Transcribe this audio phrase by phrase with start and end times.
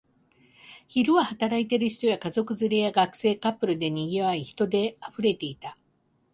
[0.87, 5.77] 昼は働いている人や、家族連れや学生、カップルで賑わい、人で溢れていた